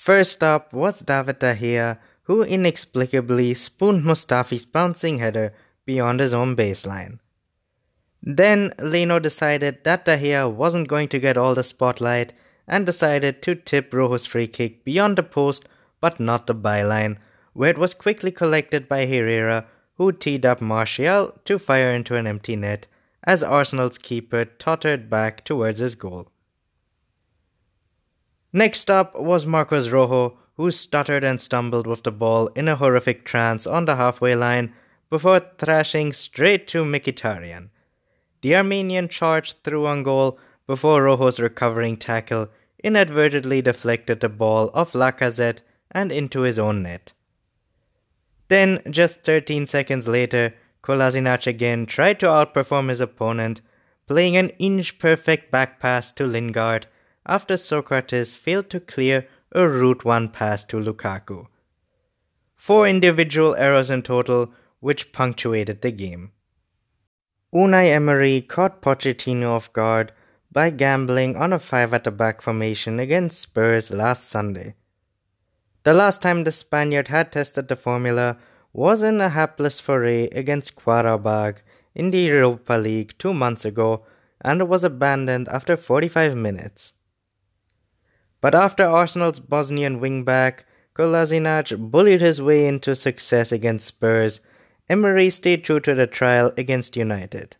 First 0.00 0.42
up 0.42 0.72
was 0.72 1.00
David 1.00 1.40
De 1.40 1.98
who 2.22 2.42
inexplicably 2.42 3.52
spooned 3.52 4.02
Mustafi's 4.02 4.64
bouncing 4.64 5.18
header 5.18 5.52
beyond 5.84 6.20
his 6.20 6.32
own 6.32 6.56
baseline. 6.56 7.18
Then 8.22 8.72
Leno 8.78 9.18
decided 9.18 9.84
that 9.84 10.06
De 10.06 10.48
wasn't 10.48 10.88
going 10.88 11.08
to 11.08 11.18
get 11.18 11.36
all 11.36 11.54
the 11.54 11.62
spotlight 11.62 12.32
and 12.66 12.86
decided 12.86 13.42
to 13.42 13.54
tip 13.54 13.92
Rojo's 13.92 14.24
free 14.24 14.46
kick 14.46 14.84
beyond 14.84 15.18
the 15.18 15.22
post 15.22 15.68
but 16.00 16.18
not 16.18 16.46
the 16.46 16.54
byline, 16.54 17.18
where 17.52 17.68
it 17.68 17.76
was 17.76 17.92
quickly 17.92 18.32
collected 18.32 18.88
by 18.88 19.04
Herrera, 19.04 19.66
who 19.96 20.12
teed 20.12 20.46
up 20.46 20.62
Martial 20.62 21.38
to 21.44 21.58
fire 21.58 21.92
into 21.92 22.16
an 22.16 22.26
empty 22.26 22.56
net 22.56 22.86
as 23.22 23.42
Arsenal's 23.42 23.98
keeper 23.98 24.46
tottered 24.46 25.10
back 25.10 25.44
towards 25.44 25.80
his 25.80 25.94
goal. 25.94 26.30
Next 28.52 28.90
up 28.90 29.14
was 29.14 29.46
Marcos 29.46 29.90
Rojo, 29.90 30.36
who 30.56 30.70
stuttered 30.70 31.22
and 31.22 31.40
stumbled 31.40 31.86
with 31.86 32.02
the 32.02 32.10
ball 32.10 32.48
in 32.48 32.66
a 32.66 32.76
horrific 32.76 33.24
trance 33.24 33.66
on 33.66 33.84
the 33.84 33.96
halfway 33.96 34.34
line 34.34 34.74
before 35.08 35.40
thrashing 35.58 36.12
straight 36.12 36.66
to 36.68 36.84
Mkhitaryan. 36.84 37.68
The 38.42 38.56
Armenian 38.56 39.08
charged 39.08 39.62
through 39.62 39.86
on 39.86 40.02
goal 40.02 40.38
before 40.66 41.04
Rojo's 41.04 41.38
recovering 41.38 41.96
tackle 41.96 42.48
inadvertently 42.82 43.62
deflected 43.62 44.20
the 44.20 44.28
ball 44.28 44.70
off 44.74 44.92
Lacazette 44.94 45.60
and 45.90 46.10
into 46.10 46.40
his 46.40 46.58
own 46.58 46.82
net. 46.82 47.12
Then, 48.48 48.82
just 48.90 49.22
13 49.22 49.66
seconds 49.66 50.08
later, 50.08 50.54
Kolasinac 50.82 51.46
again 51.46 51.86
tried 51.86 52.18
to 52.20 52.26
outperform 52.26 52.88
his 52.88 53.00
opponent, 53.00 53.60
playing 54.06 54.36
an 54.36 54.50
inch 54.58 54.98
perfect 54.98 55.50
back 55.50 55.78
pass 55.78 56.10
to 56.12 56.26
Lingard 56.26 56.86
after 57.30 57.54
Sokratis 57.54 58.36
failed 58.36 58.68
to 58.70 58.80
clear 58.80 59.28
a 59.52 59.66
route 59.66 60.04
one 60.04 60.28
pass 60.28 60.64
to 60.64 60.76
Lukaku. 60.76 61.46
Four 62.56 62.88
individual 62.88 63.54
errors 63.54 63.88
in 63.88 64.02
total, 64.02 64.52
which 64.80 65.12
punctuated 65.12 65.80
the 65.80 65.92
game. 65.92 66.32
Unai 67.54 67.86
Emery 67.90 68.40
caught 68.40 68.82
Pochettino 68.82 69.50
off 69.50 69.72
guard 69.72 70.12
by 70.50 70.70
gambling 70.70 71.36
on 71.36 71.52
a 71.52 71.60
five 71.60 71.94
at 71.94 72.02
the 72.02 72.10
back 72.10 72.42
formation 72.42 72.98
against 72.98 73.40
Spurs 73.40 73.92
last 73.92 74.28
Sunday. 74.28 74.74
The 75.84 75.94
last 75.94 76.22
time 76.22 76.42
the 76.42 76.52
Spaniard 76.52 77.08
had 77.08 77.30
tested 77.30 77.68
the 77.68 77.76
formula 77.76 78.38
was 78.72 79.02
in 79.02 79.20
a 79.20 79.28
hapless 79.28 79.78
foray 79.78 80.28
against 80.30 80.76
Qarabag 80.76 81.58
in 81.94 82.10
the 82.10 82.18
Europa 82.18 82.74
League 82.74 83.14
two 83.18 83.32
months 83.32 83.64
ago 83.64 84.04
and 84.40 84.68
was 84.68 84.82
abandoned 84.82 85.48
after 85.48 85.76
45 85.76 86.36
minutes. 86.36 86.94
But 88.40 88.54
after 88.54 88.84
Arsenal's 88.84 89.38
Bosnian 89.40 90.00
wingback, 90.00 90.60
Kolasinac 90.94 91.90
bullied 91.90 92.20
his 92.20 92.40
way 92.40 92.66
into 92.66 92.96
success 92.96 93.52
against 93.52 93.86
Spurs, 93.86 94.40
Emery 94.88 95.30
stayed 95.30 95.64
true 95.64 95.80
to 95.80 95.94
the 95.94 96.06
trial 96.06 96.52
against 96.56 96.96
United. 96.96 97.56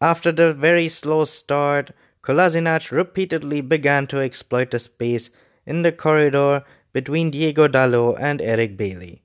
After 0.00 0.30
the 0.30 0.52
very 0.52 0.88
slow 0.88 1.24
start, 1.24 1.92
Kolasinac 2.22 2.90
repeatedly 2.90 3.60
began 3.60 4.06
to 4.08 4.20
exploit 4.20 4.70
the 4.70 4.78
space 4.78 5.30
in 5.66 5.82
the 5.82 5.92
corridor 5.92 6.64
between 6.92 7.30
Diego 7.30 7.68
Dalot 7.68 8.16
and 8.20 8.42
Eric 8.42 8.76
Bailly. 8.76 9.22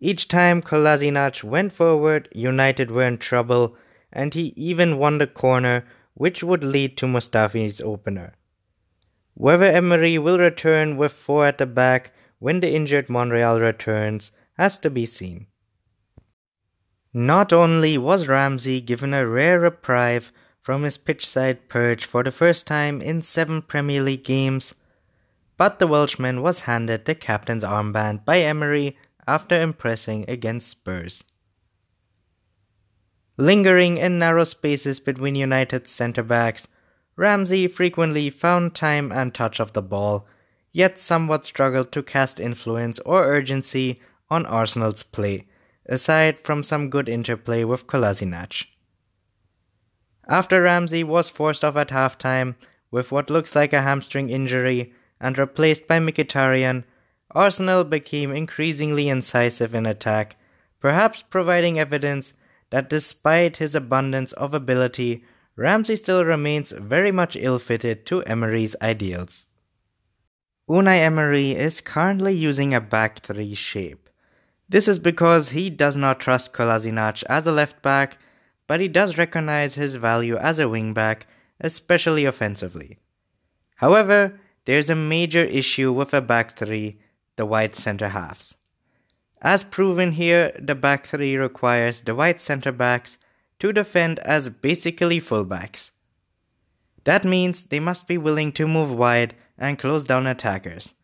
Each 0.00 0.26
time 0.26 0.62
Kolasinac 0.62 1.44
went 1.44 1.72
forward, 1.72 2.28
United 2.32 2.90
were 2.90 3.06
in 3.06 3.18
trouble, 3.18 3.76
and 4.12 4.32
he 4.32 4.54
even 4.56 4.96
won 4.96 5.18
the 5.18 5.26
corner, 5.26 5.84
which 6.14 6.42
would 6.42 6.64
lead 6.64 6.96
to 6.96 7.06
Mustafi's 7.06 7.80
opener. 7.80 8.34
Whether 9.34 9.66
Emery 9.66 10.18
will 10.18 10.38
return 10.38 10.96
with 10.96 11.12
four 11.12 11.46
at 11.46 11.58
the 11.58 11.66
back 11.66 12.12
when 12.38 12.60
the 12.60 12.72
injured 12.72 13.08
Monreal 13.08 13.60
returns 13.60 14.32
has 14.58 14.78
to 14.78 14.90
be 14.90 15.06
seen. 15.06 15.46
Not 17.12 17.52
only 17.52 17.98
was 17.98 18.28
Ramsey 18.28 18.80
given 18.80 19.12
a 19.12 19.26
rare 19.26 19.58
reprieve 19.58 20.30
from 20.60 20.82
his 20.82 20.98
pitchside 20.98 21.68
perch 21.68 22.04
for 22.04 22.22
the 22.22 22.30
first 22.30 22.66
time 22.66 23.00
in 23.00 23.22
seven 23.22 23.62
Premier 23.62 24.02
League 24.02 24.24
games, 24.24 24.74
but 25.56 25.78
the 25.78 25.86
Welshman 25.86 26.40
was 26.40 26.60
handed 26.60 27.04
the 27.04 27.14
captain's 27.14 27.64
armband 27.64 28.24
by 28.24 28.40
Emery 28.40 28.96
after 29.26 29.60
impressing 29.60 30.24
against 30.28 30.68
Spurs. 30.68 31.24
Lingering 33.36 33.96
in 33.96 34.18
narrow 34.18 34.44
spaces 34.44 35.00
between 35.00 35.34
United's 35.34 35.90
centre 35.90 36.22
backs, 36.22 36.68
Ramsey 37.20 37.68
frequently 37.68 38.30
found 38.30 38.74
time 38.74 39.12
and 39.12 39.34
touch 39.34 39.60
of 39.60 39.74
the 39.74 39.82
ball, 39.82 40.26
yet 40.72 40.98
somewhat 40.98 41.44
struggled 41.44 41.92
to 41.92 42.02
cast 42.02 42.40
influence 42.40 42.98
or 43.00 43.26
urgency 43.26 44.00
on 44.30 44.46
Arsenal's 44.46 45.02
play, 45.02 45.46
aside 45.84 46.40
from 46.40 46.62
some 46.62 46.88
good 46.88 47.10
interplay 47.10 47.62
with 47.62 47.86
Kolasinac. 47.86 48.64
After 50.28 50.62
Ramsey 50.62 51.04
was 51.04 51.28
forced 51.28 51.62
off 51.62 51.76
at 51.76 51.90
halftime 51.90 52.54
with 52.90 53.12
what 53.12 53.28
looks 53.28 53.54
like 53.54 53.74
a 53.74 53.82
hamstring 53.82 54.30
injury 54.30 54.94
and 55.20 55.36
replaced 55.36 55.86
by 55.86 55.98
Mkhitaryan, 55.98 56.84
Arsenal 57.32 57.84
became 57.84 58.32
increasingly 58.32 59.10
incisive 59.10 59.74
in 59.74 59.84
attack, 59.84 60.36
perhaps 60.80 61.20
providing 61.20 61.78
evidence 61.78 62.32
that 62.70 62.88
despite 62.88 63.58
his 63.58 63.74
abundance 63.74 64.32
of 64.32 64.54
ability, 64.54 65.22
Ramsey 65.60 65.96
still 65.96 66.24
remains 66.24 66.70
very 66.70 67.12
much 67.12 67.36
ill 67.36 67.58
fitted 67.58 68.06
to 68.06 68.22
Emery's 68.22 68.74
ideals. 68.80 69.48
Unai 70.66 71.00
Emery 71.00 71.50
is 71.50 71.82
currently 71.82 72.32
using 72.32 72.72
a 72.72 72.80
back 72.80 73.20
three 73.20 73.54
shape. 73.54 74.08
This 74.70 74.88
is 74.88 74.98
because 74.98 75.50
he 75.50 75.68
does 75.68 75.98
not 75.98 76.18
trust 76.18 76.54
Kolasinac 76.54 77.22
as 77.28 77.46
a 77.46 77.52
left 77.52 77.82
back, 77.82 78.16
but 78.66 78.80
he 78.80 78.88
does 78.88 79.18
recognize 79.18 79.74
his 79.74 79.96
value 79.96 80.38
as 80.38 80.58
a 80.58 80.66
wing 80.66 80.94
back, 80.94 81.26
especially 81.60 82.24
offensively. 82.24 82.96
However, 83.76 84.40
there's 84.64 84.88
a 84.88 84.96
major 84.96 85.44
issue 85.44 85.92
with 85.92 86.14
a 86.14 86.22
back 86.22 86.56
three, 86.56 87.00
the 87.36 87.44
wide 87.44 87.76
center 87.76 88.08
halves. 88.08 88.54
As 89.42 89.62
proven 89.62 90.12
here, 90.12 90.58
the 90.58 90.74
back 90.74 91.06
three 91.06 91.36
requires 91.36 92.00
the 92.00 92.14
wide 92.14 92.40
center 92.40 92.72
backs 92.72 93.18
to 93.60 93.72
defend 93.72 94.18
as 94.20 94.48
basically 94.48 95.20
fullbacks. 95.20 95.90
That 97.04 97.24
means 97.24 97.62
they 97.62 97.80
must 97.80 98.06
be 98.06 98.18
willing 98.18 98.52
to 98.52 98.66
move 98.66 98.90
wide 98.90 99.34
and 99.56 99.78
close 99.78 100.04
down 100.04 100.26
attackers. 100.26 100.94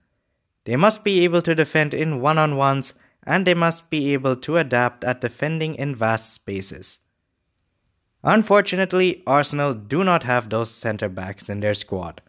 They 0.64 0.76
must 0.76 1.04
be 1.04 1.24
able 1.24 1.42
to 1.42 1.54
defend 1.54 1.94
in 1.94 2.20
one 2.20 2.38
on 2.38 2.56
ones 2.56 2.94
and 3.24 3.46
they 3.46 3.54
must 3.54 3.90
be 3.90 4.12
able 4.12 4.36
to 4.36 4.56
adapt 4.56 5.04
at 5.04 5.20
defending 5.20 5.74
in 5.74 5.94
vast 5.94 6.32
spaces. 6.32 6.98
Unfortunately, 8.22 9.22
Arsenal 9.26 9.74
do 9.74 10.02
not 10.02 10.24
have 10.24 10.50
those 10.50 10.70
centre 10.70 11.08
backs 11.08 11.48
in 11.48 11.60
their 11.60 11.74
squad. 11.74 12.22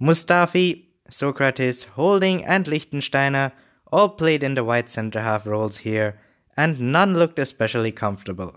Mustafi, 0.00 0.86
Sokratis, 1.10 1.84
Holding, 1.84 2.44
and 2.44 2.66
Lichtsteiner 2.66 3.52
all 3.92 4.08
played 4.08 4.42
in 4.42 4.54
the 4.54 4.64
wide 4.64 4.90
centre 4.90 5.20
half 5.20 5.46
roles 5.46 5.78
here, 5.78 6.18
and 6.56 6.80
none 6.80 7.14
looked 7.14 7.38
especially 7.38 7.92
comfortable, 7.92 8.56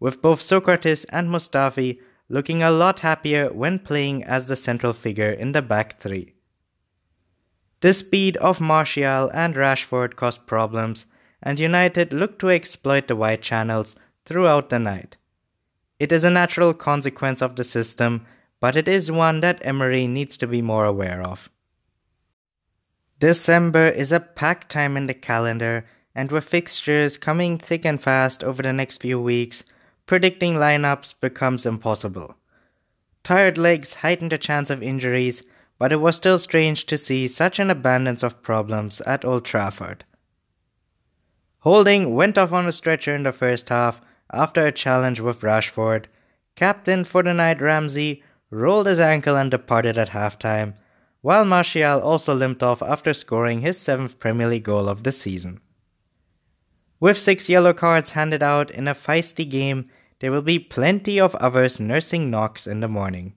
with 0.00 0.20
both 0.20 0.40
Sokratis 0.40 1.06
and 1.10 1.28
Mustafi 1.28 2.00
looking 2.28 2.62
a 2.62 2.70
lot 2.70 3.00
happier 3.00 3.52
when 3.52 3.78
playing 3.78 4.24
as 4.24 4.46
the 4.46 4.56
central 4.56 4.92
figure 4.92 5.30
in 5.30 5.52
the 5.52 5.62
back 5.62 6.00
three. 6.00 6.34
The 7.80 7.92
speed 7.92 8.36
of 8.38 8.60
Martial 8.60 9.30
and 9.32 9.54
Rashford 9.54 10.16
caused 10.16 10.46
problems, 10.46 11.06
and 11.42 11.60
United 11.60 12.12
looked 12.12 12.40
to 12.40 12.50
exploit 12.50 13.06
the 13.06 13.16
wide 13.16 13.42
channels 13.42 13.94
throughout 14.24 14.70
the 14.70 14.78
night. 14.78 15.16
It 15.98 16.10
is 16.10 16.24
a 16.24 16.30
natural 16.30 16.74
consequence 16.74 17.40
of 17.40 17.56
the 17.56 17.64
system 17.64 18.26
but 18.60 18.76
it 18.76 18.86
is 18.86 19.10
one 19.10 19.40
that 19.40 19.58
Emery 19.62 20.06
needs 20.06 20.36
to 20.36 20.46
be 20.46 20.62
more 20.62 20.84
aware 20.84 21.22
of. 21.22 21.48
December 23.18 23.88
is 23.88 24.12
a 24.12 24.20
packed 24.20 24.70
time 24.70 24.96
in 24.96 25.06
the 25.06 25.14
calendar, 25.14 25.86
and 26.14 26.30
with 26.30 26.44
fixtures 26.44 27.16
coming 27.16 27.58
thick 27.58 27.84
and 27.84 28.00
fast 28.02 28.44
over 28.44 28.62
the 28.62 28.72
next 28.72 29.00
few 29.00 29.20
weeks, 29.20 29.64
predicting 30.10 30.54
lineups 30.56 31.14
becomes 31.20 31.64
impossible. 31.64 32.34
Tired 33.22 33.56
legs 33.56 33.94
heightened 34.02 34.32
the 34.32 34.38
chance 34.38 34.68
of 34.68 34.82
injuries, 34.82 35.44
but 35.78 35.92
it 35.92 36.00
was 36.00 36.16
still 36.16 36.36
strange 36.36 36.84
to 36.86 36.98
see 36.98 37.28
such 37.28 37.60
an 37.60 37.70
abundance 37.70 38.24
of 38.24 38.42
problems 38.42 39.00
at 39.02 39.24
Old 39.24 39.44
Trafford. 39.44 40.04
Holding 41.60 42.12
went 42.16 42.36
off 42.36 42.50
on 42.50 42.66
a 42.66 42.72
stretcher 42.72 43.14
in 43.14 43.22
the 43.22 43.32
first 43.32 43.68
half 43.68 44.00
after 44.32 44.66
a 44.66 44.72
challenge 44.72 45.20
with 45.20 45.42
Rashford. 45.42 46.06
Captain 46.56 47.04
for 47.04 47.22
the 47.22 47.32
night 47.32 47.60
Ramsey 47.60 48.24
rolled 48.50 48.88
his 48.88 48.98
ankle 48.98 49.36
and 49.36 49.48
departed 49.48 49.96
at 49.96 50.08
halftime, 50.08 50.74
while 51.20 51.44
Martial 51.44 52.00
also 52.00 52.34
limped 52.34 52.64
off 52.64 52.82
after 52.82 53.14
scoring 53.14 53.60
his 53.60 53.78
seventh 53.78 54.18
Premier 54.18 54.48
League 54.48 54.64
goal 54.64 54.88
of 54.88 55.04
the 55.04 55.12
season. 55.12 55.60
With 56.98 57.16
six 57.16 57.48
yellow 57.48 57.72
cards 57.72 58.10
handed 58.10 58.42
out 58.42 58.72
in 58.72 58.88
a 58.88 58.94
feisty 58.96 59.48
game, 59.48 59.88
there 60.20 60.30
will 60.30 60.42
be 60.42 60.58
plenty 60.58 61.18
of 61.18 61.34
others 61.36 61.80
nursing 61.80 62.30
knocks 62.30 62.66
in 62.66 62.80
the 62.80 62.88
morning. 62.88 63.34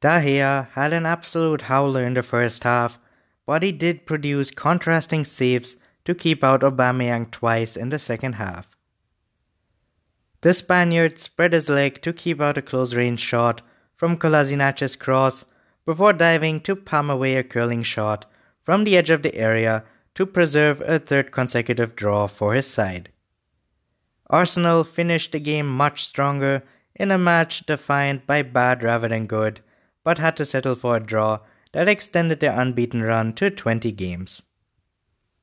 Gea 0.00 0.68
had 0.72 0.92
an 0.92 1.04
absolute 1.04 1.62
howler 1.62 2.04
in 2.04 2.14
the 2.14 2.22
first 2.22 2.64
half, 2.64 2.98
but 3.46 3.62
he 3.62 3.72
did 3.72 4.06
produce 4.06 4.50
contrasting 4.50 5.24
saves 5.24 5.76
to 6.04 6.14
keep 6.14 6.42
out 6.44 6.62
Aubameyang 6.62 7.30
twice 7.30 7.76
in 7.76 7.90
the 7.90 7.98
second 7.98 8.34
half. 8.34 8.68
The 10.42 10.54
Spaniard 10.54 11.18
spread 11.18 11.52
his 11.52 11.68
leg 11.68 12.00
to 12.02 12.12
keep 12.12 12.40
out 12.40 12.56
a 12.56 12.62
close 12.62 12.94
range 12.94 13.20
shot 13.20 13.60
from 13.94 14.16
Kolasinac's 14.16 14.96
cross 14.96 15.44
before 15.84 16.14
diving 16.14 16.60
to 16.62 16.76
palm 16.76 17.10
away 17.10 17.36
a 17.36 17.42
curling 17.42 17.82
shot 17.82 18.24
from 18.60 18.84
the 18.84 18.96
edge 18.96 19.10
of 19.10 19.22
the 19.22 19.34
area 19.34 19.84
to 20.14 20.24
preserve 20.24 20.80
a 20.86 20.98
third 20.98 21.30
consecutive 21.32 21.94
draw 21.94 22.26
for 22.26 22.54
his 22.54 22.66
side. 22.66 23.10
Arsenal 24.30 24.84
finished 24.84 25.32
the 25.32 25.40
game 25.40 25.66
much 25.66 26.04
stronger 26.04 26.62
in 26.94 27.10
a 27.10 27.18
match 27.18 27.66
defined 27.66 28.26
by 28.26 28.42
bad 28.42 28.82
rather 28.82 29.08
than 29.08 29.26
good, 29.26 29.60
but 30.04 30.18
had 30.18 30.36
to 30.36 30.46
settle 30.46 30.76
for 30.76 30.96
a 30.96 31.00
draw 31.00 31.40
that 31.72 31.88
extended 31.88 32.40
their 32.40 32.58
unbeaten 32.58 33.02
run 33.02 33.32
to 33.34 33.50
20 33.50 33.90
games. 33.92 34.42